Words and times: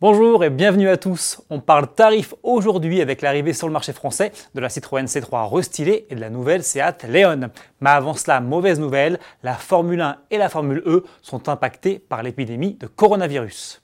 Bonjour 0.00 0.44
et 0.44 0.50
bienvenue 0.50 0.88
à 0.88 0.96
tous. 0.96 1.42
On 1.50 1.58
parle 1.58 1.92
tarif 1.92 2.32
aujourd'hui 2.44 3.00
avec 3.00 3.20
l'arrivée 3.20 3.52
sur 3.52 3.66
le 3.66 3.72
marché 3.72 3.92
français 3.92 4.30
de 4.54 4.60
la 4.60 4.68
Citroën 4.68 5.06
C3 5.06 5.52
restylée 5.52 6.06
et 6.08 6.14
de 6.14 6.20
la 6.20 6.30
nouvelle 6.30 6.62
Seat 6.62 7.02
Leon. 7.02 7.50
Mais 7.80 7.90
avant 7.90 8.14
cela, 8.14 8.40
mauvaise 8.40 8.78
nouvelle, 8.78 9.18
la 9.42 9.54
Formule 9.54 10.00
1 10.00 10.18
et 10.30 10.38
la 10.38 10.48
Formule 10.48 10.84
E 10.86 11.02
sont 11.20 11.48
impactées 11.48 11.98
par 11.98 12.22
l'épidémie 12.22 12.74
de 12.74 12.86
coronavirus. 12.86 13.82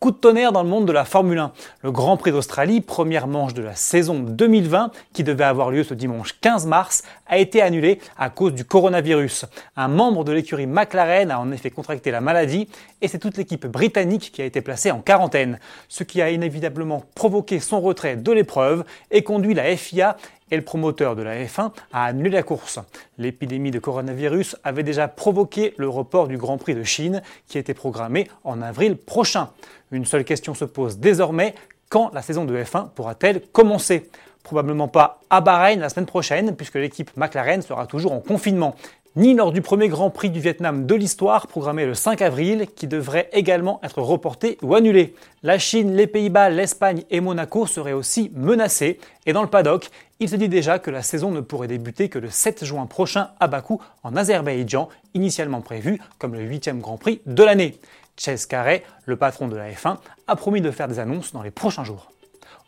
Coup 0.00 0.12
de 0.12 0.16
tonnerre 0.16 0.52
dans 0.52 0.62
le 0.62 0.68
monde 0.70 0.86
de 0.86 0.92
la 0.92 1.04
Formule 1.04 1.40
1. 1.40 1.52
Le 1.84 1.92
Grand 1.92 2.16
Prix 2.16 2.32
d'Australie, 2.32 2.80
première 2.80 3.26
manche 3.26 3.52
de 3.52 3.60
la 3.60 3.74
saison 3.74 4.18
2020, 4.18 4.90
qui 5.12 5.22
devait 5.22 5.44
avoir 5.44 5.70
lieu 5.70 5.84
ce 5.84 5.92
dimanche 5.92 6.34
15 6.40 6.64
mars, 6.64 7.02
a 7.26 7.36
été 7.36 7.60
annulé 7.60 8.00
à 8.16 8.30
cause 8.30 8.54
du 8.54 8.64
coronavirus. 8.64 9.44
Un 9.76 9.88
membre 9.88 10.24
de 10.24 10.32
l'écurie 10.32 10.66
McLaren 10.66 11.30
a 11.30 11.38
en 11.38 11.52
effet 11.52 11.68
contracté 11.68 12.10
la 12.10 12.22
maladie 12.22 12.70
et 13.02 13.08
c'est 13.08 13.18
toute 13.18 13.36
l'équipe 13.36 13.66
britannique 13.66 14.32
qui 14.32 14.40
a 14.40 14.46
été 14.46 14.62
placée 14.62 14.92
en 14.92 15.00
quarantaine, 15.00 15.58
ce 15.88 16.04
qui 16.04 16.22
a 16.22 16.30
inévitablement 16.30 17.04
provoqué 17.14 17.60
son 17.60 17.82
retrait 17.82 18.16
de 18.16 18.32
l'épreuve 18.32 18.84
et 19.10 19.22
conduit 19.22 19.52
la 19.52 19.76
FIA 19.76 20.16
et 20.50 20.56
le 20.56 20.62
promoteur 20.62 21.16
de 21.16 21.22
la 21.22 21.44
F1 21.44 21.70
a 21.92 22.04
annulé 22.04 22.30
la 22.30 22.42
course. 22.42 22.78
L'épidémie 23.18 23.70
de 23.70 23.78
coronavirus 23.78 24.56
avait 24.64 24.82
déjà 24.84 25.08
provoqué 25.08 25.74
le 25.76 25.88
report 25.88 26.28
du 26.28 26.38
Grand 26.38 26.56
Prix 26.56 26.74
de 26.74 26.82
Chine 26.82 27.22
qui 27.46 27.58
était 27.58 27.74
programmé 27.74 28.28
en 28.44 28.62
avril 28.62 28.96
prochain. 28.96 29.50
Une 29.90 30.04
seule 30.04 30.24
question 30.24 30.54
se 30.54 30.64
pose 30.64 30.98
désormais, 30.98 31.54
quand 31.88 32.12
la 32.12 32.22
saison 32.22 32.44
de 32.44 32.56
F1 32.56 32.90
pourra-t-elle 32.94 33.40
commencer? 33.52 34.10
Probablement 34.42 34.88
pas 34.88 35.20
à 35.30 35.40
Bahreïn 35.40 35.80
la 35.80 35.88
semaine 35.88 36.06
prochaine 36.06 36.54
puisque 36.54 36.74
l'équipe 36.74 37.10
McLaren 37.16 37.62
sera 37.62 37.86
toujours 37.86 38.12
en 38.12 38.20
confinement 38.20 38.74
ni 39.16 39.34
lors 39.34 39.52
du 39.52 39.62
premier 39.62 39.88
Grand 39.88 40.10
Prix 40.10 40.30
du 40.30 40.40
Vietnam 40.40 40.86
de 40.86 40.94
l'histoire 40.94 41.46
programmé 41.46 41.86
le 41.86 41.94
5 41.94 42.20
avril 42.20 42.66
qui 42.74 42.88
devrait 42.88 43.28
également 43.32 43.78
être 43.84 44.02
reporté 44.02 44.58
ou 44.60 44.74
annulé. 44.74 45.14
La 45.44 45.58
Chine, 45.58 45.94
les 45.94 46.08
Pays-Bas, 46.08 46.50
l'Espagne 46.50 47.04
et 47.10 47.20
Monaco 47.20 47.66
seraient 47.66 47.92
aussi 47.92 48.32
menacés 48.34 48.98
et 49.24 49.32
dans 49.32 49.42
le 49.42 49.48
paddock, 49.48 49.88
il 50.18 50.28
se 50.28 50.36
dit 50.36 50.48
déjà 50.48 50.80
que 50.80 50.90
la 50.90 51.02
saison 51.02 51.30
ne 51.30 51.40
pourrait 51.40 51.68
débuter 51.68 52.08
que 52.08 52.18
le 52.18 52.28
7 52.28 52.64
juin 52.64 52.86
prochain 52.86 53.28
à 53.38 53.46
Bakou 53.46 53.80
en 54.02 54.16
Azerbaïdjan, 54.16 54.88
initialement 55.14 55.60
prévu 55.60 56.00
comme 56.18 56.34
le 56.34 56.40
8e 56.40 56.80
Grand 56.80 56.96
Prix 56.96 57.20
de 57.26 57.42
l'année. 57.44 57.78
Chase 58.16 58.46
Carey, 58.46 58.82
le 59.06 59.16
patron 59.16 59.48
de 59.48 59.56
la 59.56 59.70
F1, 59.70 59.98
a 60.26 60.36
promis 60.36 60.60
de 60.60 60.70
faire 60.70 60.88
des 60.88 60.98
annonces 60.98 61.32
dans 61.32 61.42
les 61.42 61.50
prochains 61.50 61.84
jours. 61.84 62.10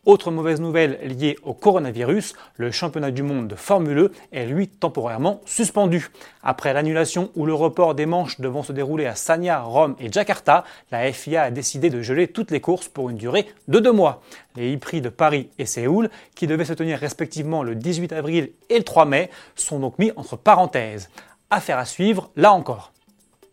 Autre 0.07 0.31
mauvaise 0.31 0.61
nouvelle 0.61 1.01
liée 1.03 1.37
au 1.43 1.53
coronavirus, 1.53 2.35
le 2.55 2.71
championnat 2.71 3.11
du 3.11 3.25
monde 3.25 3.49
de 3.49 3.57
Formule 3.57 3.99
E 3.99 4.13
est 4.31 4.47
lui 4.47 4.69
temporairement 4.69 5.41
suspendu. 5.47 6.13
Après 6.45 6.73
l'annulation 6.73 7.33
ou 7.35 7.45
le 7.45 7.53
report 7.53 7.97
des 7.97 8.07
manches 8.07 8.41
devant 8.41 8.63
se 8.63 8.73
dérouler 8.73 9.07
à 9.07 9.17
Sanya, 9.17 9.63
Rome 9.63 9.97
et 9.99 10.13
Jakarta, 10.13 10.63
la 10.93 11.13
FIA 11.13 11.43
a 11.43 11.51
décidé 11.51 11.91
de 11.91 12.03
geler 12.03 12.29
toutes 12.29 12.53
les 12.53 12.61
courses 12.61 12.87
pour 12.87 13.11
une 13.11 13.17
durée 13.17 13.49
de 13.67 13.81
deux 13.81 13.91
mois. 13.91 14.23
Les 14.55 14.77
e-prix 14.77 15.01
de 15.01 15.09
Paris 15.09 15.51
et 15.59 15.67
Séoul, 15.67 16.09
qui 16.37 16.47
devaient 16.47 16.65
se 16.65 16.73
tenir 16.73 17.01
respectivement 17.01 17.65
le 17.65 17.75
18 17.75 18.13
avril 18.13 18.53
et 18.71 18.79
le 18.79 18.85
3 18.85 19.07
mai, 19.07 19.29
sont 19.57 19.81
donc 19.81 19.99
mis 19.99 20.13
entre 20.15 20.37
parenthèses. 20.37 21.11
Affaire 21.51 21.79
à 21.79 21.85
suivre, 21.85 22.31
là 22.37 22.53
encore. 22.53 22.93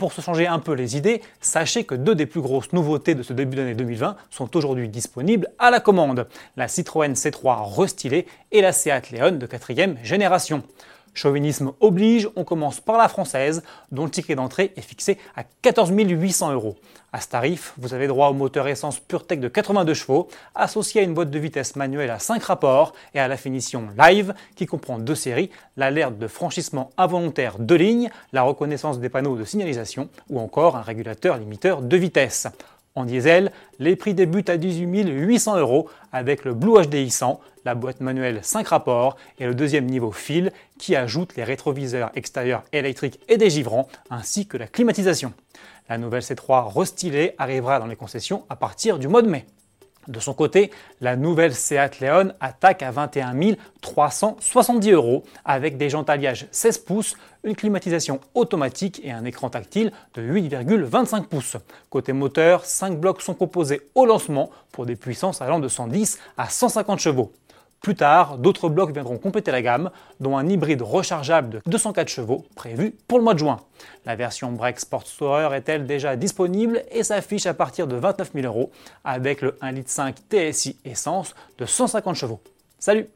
Pour 0.04 0.12
se 0.12 0.20
changer 0.20 0.48
un 0.48 0.60
peu 0.60 0.74
les 0.74 0.98
idées, 0.98 1.22
sachez 1.40 1.86
que 1.86 1.96
deux 1.96 2.14
des 2.14 2.26
plus 2.26 2.42
grosses 2.42 2.74
nouveautés 2.74 3.16
de 3.16 3.24
ce 3.24 3.32
début 3.32 3.56
d'année 3.56 3.74
2020 3.74 4.18
sont 4.32 4.58
aujourd'hui 4.58 4.90
disponibles 4.90 5.48
à 5.60 5.72
la 5.72 5.80
commande. 5.80 6.28
La 6.58 6.68
Citroën 6.68 7.14
C3 7.14 7.74
restylée 7.74 8.28
et 8.52 8.60
la 8.60 8.74
Seat 8.74 9.12
Leon 9.12 9.38
de 9.38 9.46
quatrième 9.46 9.96
génération. 10.04 10.62
Chauvinisme 11.14 11.74
oblige, 11.80 12.30
on 12.36 12.44
commence 12.44 12.80
par 12.80 12.98
la 12.98 13.08
française, 13.08 13.64
dont 13.92 14.06
le 14.06 14.10
ticket 14.10 14.36
d'entrée 14.36 14.74
est 14.76 14.82
fixé 14.82 15.18
à 15.36 15.44
14 15.62 15.92
800 15.92 16.54
euros. 16.54 16.76
À 17.12 17.22
ce 17.22 17.28
tarif, 17.28 17.74
vous 17.78 17.94
avez 17.94 18.08
droit 18.08 18.30
au 18.30 18.34
moteur 18.34 18.68
essence 18.68 19.00
PureTech 19.00 19.40
de 19.40 19.48
82 19.48 19.94
chevaux, 19.94 20.28
associé 20.56 21.02
à 21.02 21.04
une 21.04 21.14
boîte 21.14 21.30
de 21.30 21.38
vitesse 21.38 21.76
manuelle 21.76 22.10
à 22.10 22.18
5 22.18 22.44
rapports 22.44 22.94
et 23.14 23.20
à 23.20 23.28
la 23.28 23.38
finition 23.38 23.90
Live, 23.98 24.34
qui 24.56 24.66
comprend 24.66 24.98
deux 24.98 25.14
séries, 25.14 25.52
l'alerte 25.78 26.18
de 26.18 26.28
franchissement 26.28 26.90
involontaire 26.98 27.60
de 27.60 27.76
ligne, 27.76 28.10
la 28.32 28.42
reconnaissance 28.42 29.00
des 29.00 29.10
panneaux 29.10 29.38
de 29.38 29.46
signalisation 29.46 30.10
ou 30.30 30.40
encore 30.40 30.76
un 30.76 30.82
régulateur 30.82 31.38
limiteur 31.38 31.84
de 31.84 31.98
vitesse. 31.98 32.48
En 32.96 33.06
diesel, 33.06 33.52
les 33.80 33.96
prix 33.96 34.14
débutent 34.14 34.52
à 34.52 34.58
18 34.58 35.10
800 35.10 35.58
euros 35.58 35.90
avec 36.12 36.46
le 36.46 36.54
Blue 36.54 36.80
HDI 36.80 37.10
100, 37.10 37.40
la 37.66 37.74
boîte 37.74 38.02
manuelle 38.02 38.40
5 38.44 38.68
rapports 38.68 39.18
et 39.40 39.48
le 39.48 39.56
deuxième 39.56 39.88
niveau 39.88 40.12
fil 40.12 40.52
qui 40.78 40.96
ajoute 40.96 41.36
les 41.36 41.44
rétroviseurs 41.44 42.12
extérieurs 42.14 42.64
électriques 42.72 43.20
et 43.30 43.38
des 43.38 43.50
givrants 43.50 43.88
ainsi 44.12 44.46
que 44.46 44.58
la 44.58 44.68
climatisation. 44.68 45.34
La 45.90 45.98
nouvelle 45.98 46.22
C3 46.22 46.72
restylée 46.72 47.34
arrivera 47.40 47.80
dans 47.80 47.88
les 47.88 47.96
concessions 47.96 48.46
à 48.50 48.56
partir 48.56 49.00
du 49.00 49.08
mois 49.08 49.24
de 49.24 49.30
mai. 49.30 49.48
De 50.08 50.20
son 50.20 50.34
côté, 50.34 50.72
la 51.02 51.16
nouvelle 51.16 51.54
Seat 51.54 52.00
Leon 52.02 52.34
attaque 52.40 52.84
à 52.84 52.92
21 52.92 53.34
370 53.82 54.92
euros 54.92 55.24
avec 55.46 55.78
des 55.78 55.90
jantes 55.90 56.10
alliage 56.10 56.48
16 56.52 56.78
pouces, 56.80 57.16
une 57.44 57.56
climatisation 57.56 58.20
automatique 58.34 59.02
et 59.04 59.12
un 59.12 59.26
écran 59.26 59.50
tactile 59.50 59.92
de 60.16 60.22
8,25 60.22 61.26
pouces. 61.26 61.58
Côté 61.90 62.14
moteur, 62.14 62.66
5 62.66 63.00
blocs 63.00 63.22
sont 63.22 63.34
composés 63.34 63.82
au 63.96 64.06
lancement 64.06 64.50
pour 64.72 64.86
des 64.86 64.96
puissances 64.96 65.42
allant 65.42 65.60
de 65.60 65.68
110 65.68 66.20
à 66.38 66.50
150 66.50 67.00
chevaux. 67.00 67.32
Plus 67.84 67.96
tard, 67.96 68.38
d'autres 68.38 68.70
blocs 68.70 68.94
viendront 68.94 69.18
compléter 69.18 69.52
la 69.52 69.62
gamme, 69.62 69.92
dont 70.22 70.38
un 70.38 70.48
hybride 70.48 70.82
rechargeable 70.82 71.50
de 71.50 71.62
204 71.66 72.08
chevaux 72.08 72.46
prévu 72.56 72.96
pour 73.10 73.18
le 73.18 73.26
mois 73.26 73.34
de 73.34 73.40
juin. 73.40 73.60
La 74.06 74.16
version 74.16 74.54
Break 74.54 74.80
Sport 74.80 75.04
Tourer 75.04 75.54
est-elle 75.58 75.86
déjà 75.86 76.16
disponible 76.16 76.82
et 76.92 77.04
s'affiche 77.04 77.46
à 77.46 77.54
partir 77.54 77.86
de 77.86 77.98
29 77.98 78.32
000 78.36 78.48
euros 78.48 78.72
avec 79.04 79.42
le 79.42 79.58
1,5 79.62 79.74
litre 79.76 80.22
TSI 80.32 80.78
essence 80.86 81.36
de 81.58 81.66
150 81.66 82.16
chevaux. 82.16 82.40
Salut 82.80 83.10